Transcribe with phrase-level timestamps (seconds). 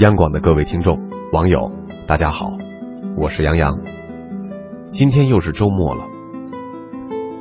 [0.00, 0.98] 央广的各位听众、
[1.30, 1.70] 网友，
[2.06, 2.56] 大家好，
[3.18, 3.82] 我是杨洋。
[4.92, 6.06] 今天又是周末了，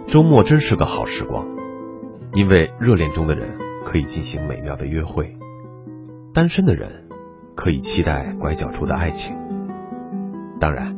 [0.07, 1.48] 周末真是个好时光，
[2.34, 5.38] 因为热恋中的人可以进行美妙的约会，
[6.34, 7.07] 单身的人
[7.55, 9.38] 可以期待拐角处的爱情。
[10.60, 10.98] 当然，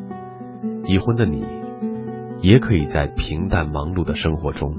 [0.87, 1.45] 已婚的你
[2.41, 4.73] 也可以在平淡忙碌的生活中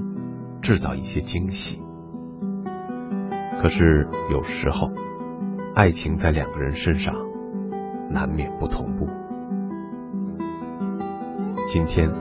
[0.61, 1.81] 制造一些惊喜。
[3.61, 4.89] 可是有时候，
[5.75, 7.15] 爱情在两个人身上
[8.07, 9.07] 难免不同步。
[11.67, 12.11] 今天，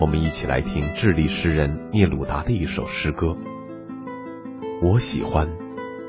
[0.00, 3.36] 我们一起来听智利诗人聂鲁达的一首诗歌。
[4.82, 5.46] 我喜欢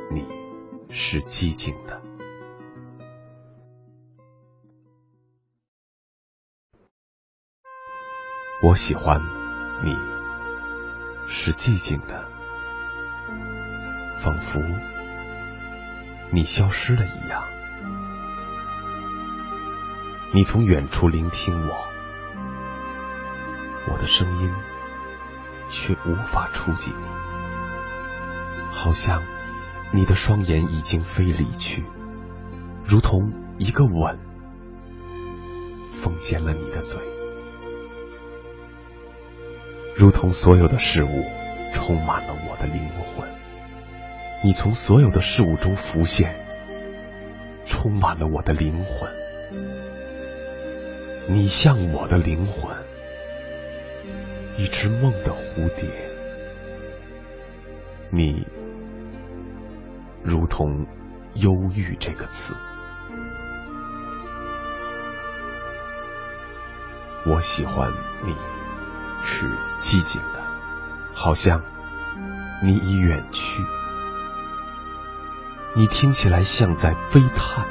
[0.10, 0.26] 你
[0.90, 2.02] 是寂静的。
[8.64, 9.22] 我喜欢
[9.84, 9.94] 你
[11.28, 12.26] 是寂静的，
[14.20, 14.62] 仿佛
[16.32, 17.44] 你消失了一样。
[20.34, 21.76] 你从远处聆听我，
[23.90, 24.54] 我的声音
[25.70, 27.06] 却无法触及你，
[28.72, 29.24] 好像
[29.94, 31.86] 你的双眼已经飞离去，
[32.84, 34.20] 如同一个吻
[36.02, 37.00] 封缄了你的嘴。
[39.96, 41.26] 如同所有的事物
[41.74, 43.28] 充满了我的灵魂，
[44.44, 46.36] 你从所有的事物中浮现，
[47.66, 49.12] 充满了我的灵魂。
[51.28, 52.76] 你像我的灵魂，
[54.58, 55.90] 一只梦的蝴蝶。
[58.10, 58.48] 你
[60.24, 60.86] 如同
[61.34, 62.56] 忧郁这个词，
[67.26, 67.92] 我喜欢
[68.26, 68.36] 你。
[69.24, 69.46] 是
[69.80, 70.42] 寂静的，
[71.14, 71.62] 好像
[72.64, 73.62] 你已远去。
[75.78, 77.68] 你听起来像在悲叹，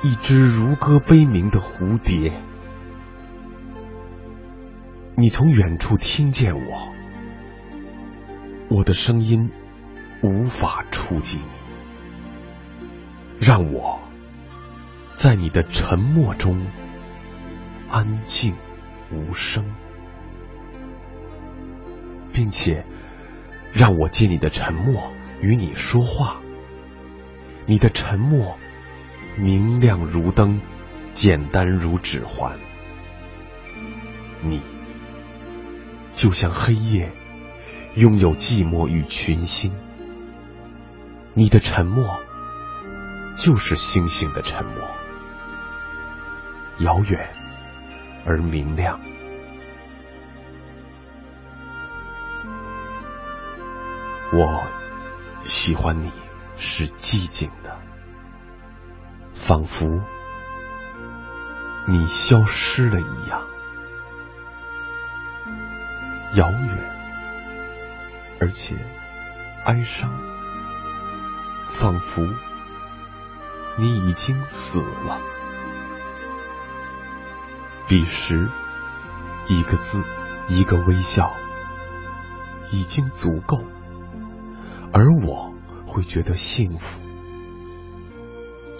[0.00, 2.40] 一只如歌悲鸣的蝴蝶。
[5.16, 6.86] 你从远处听见我，
[8.68, 9.50] 我的声音
[10.22, 11.44] 无法触及你，
[13.40, 13.98] 让我
[15.16, 16.64] 在你的沉默中
[17.88, 18.54] 安静
[19.10, 19.64] 无声。
[22.32, 22.86] 并且，
[23.72, 26.40] 让我借你的沉默与你说话。
[27.66, 28.58] 你的沉默
[29.36, 30.60] 明亮如灯，
[31.14, 32.58] 简单如指环。
[34.40, 34.60] 你
[36.12, 37.12] 就像黑夜，
[37.94, 39.72] 拥有寂寞与群星。
[41.34, 42.20] 你的沉默
[43.36, 44.82] 就是星星的沉默，
[46.80, 47.28] 遥远
[48.26, 49.00] 而明亮。
[54.34, 54.62] 我
[55.42, 56.10] 喜欢你
[56.62, 57.76] 是寂静的，
[59.34, 60.00] 仿佛
[61.88, 63.42] 你消失了一样，
[66.34, 66.90] 遥远
[68.40, 68.76] 而且
[69.64, 70.08] 哀伤，
[71.68, 72.22] 仿佛
[73.76, 75.20] 你已经死了。
[77.88, 78.48] 彼时，
[79.48, 80.00] 一个字，
[80.46, 81.34] 一个微笑，
[82.70, 83.60] 已经足够。
[84.92, 85.51] 而我
[85.92, 86.98] 会觉得幸福，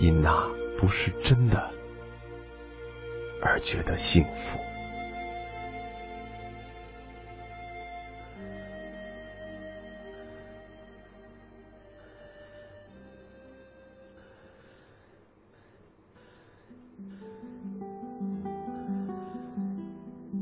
[0.00, 1.71] 因那不是真的
[3.43, 4.59] 而觉得幸福。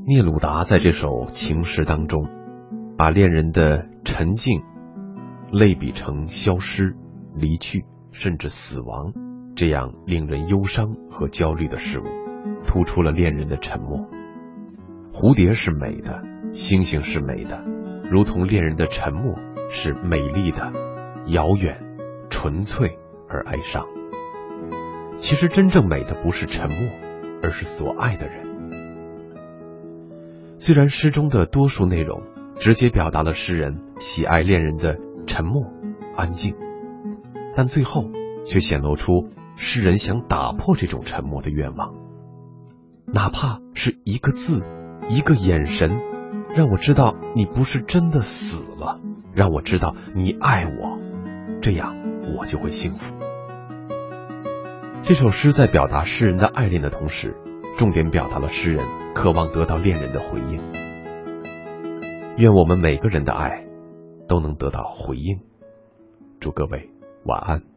[0.07, 2.29] 聂鲁达在这首情诗当中，
[2.97, 4.63] 把恋人的沉静。
[5.53, 6.95] 类比成消失、
[7.35, 9.13] 离去，甚至死亡，
[9.57, 12.05] 这样令人忧伤和焦虑的事物，
[12.65, 14.09] 突出了恋人的沉默。
[15.13, 16.23] 蝴蝶是美的，
[16.53, 17.65] 星星是美的，
[18.11, 19.35] 如同恋人的沉默
[19.71, 20.73] 是美丽的、
[21.27, 21.83] 遥远、
[22.31, 22.97] 纯粹
[23.29, 23.87] 而哀伤。
[25.17, 26.89] 其实真正美的不是沉默，
[27.43, 28.49] 而是所爱的人。
[30.59, 32.23] 虽然诗中的多数内容
[32.57, 34.97] 直接表达了诗人喜爱恋人的。
[35.31, 35.63] 沉默，
[36.17, 36.57] 安静，
[37.55, 38.11] 但最后
[38.45, 41.95] 却显露出诗人想打破这种沉默的愿望。
[43.07, 44.65] 哪怕是一个字，
[45.09, 46.01] 一个眼神，
[46.57, 49.01] 让我知道你不是真的死了，
[49.33, 50.99] 让我知道你爱我，
[51.63, 51.95] 这样
[52.37, 53.15] 我就会幸福。
[55.05, 57.37] 这首诗在表达诗人的爱恋的同时，
[57.79, 58.85] 重点表达了诗人
[59.15, 60.61] 渴望得到恋人的回应。
[62.37, 63.70] 愿我们每个人的爱。
[64.31, 65.37] 都能得到回应。
[66.39, 66.89] 祝各位
[67.25, 67.70] 晚安。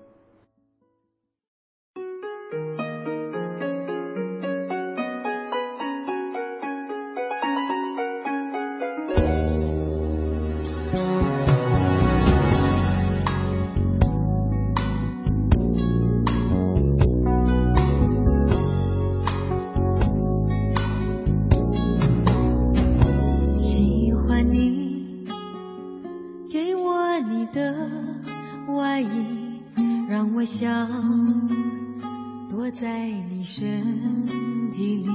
[33.14, 34.26] 在你身
[34.72, 35.12] 体里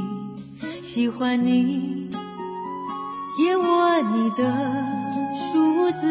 [0.85, 2.09] 喜欢你
[3.37, 4.45] 借我你的
[5.35, 6.07] 梳子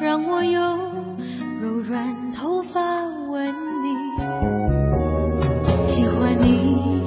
[0.00, 0.78] 让我用
[1.60, 3.88] 柔软头发吻你
[5.84, 7.02] 喜欢你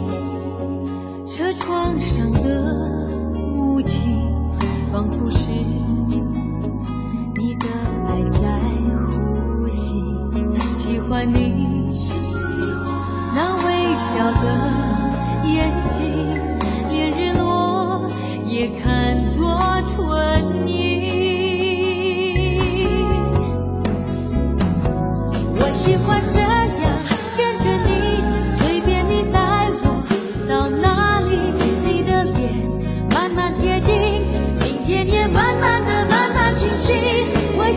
[1.28, 3.10] 车窗上的
[3.58, 4.12] 雾气
[4.92, 5.47] 仿佛是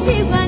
[0.04, 0.39] शिव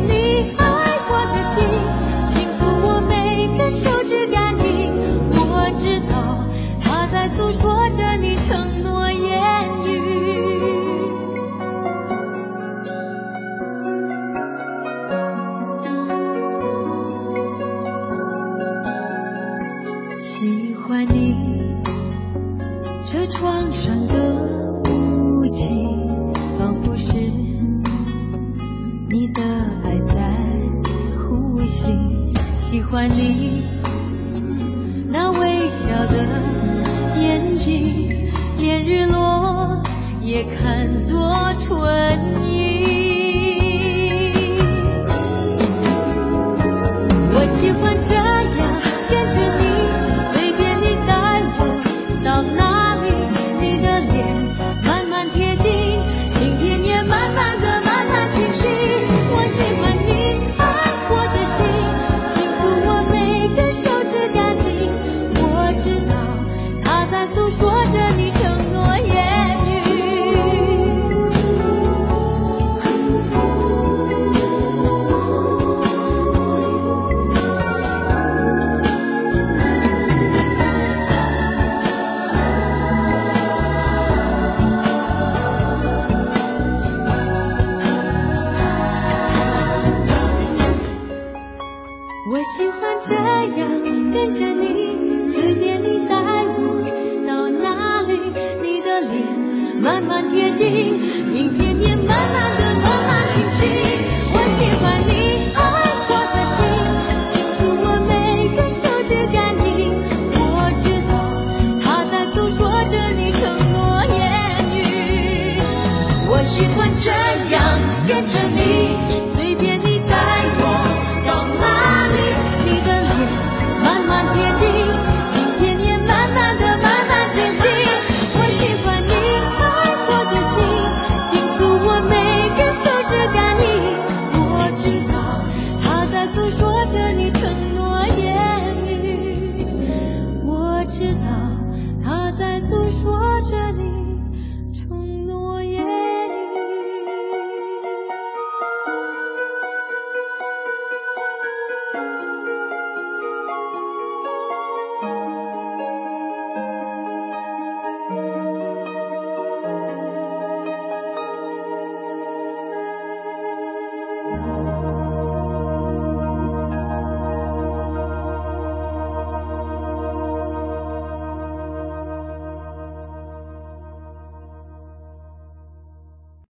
[38.84, 39.80] 日落，
[40.20, 42.51] 也看作春。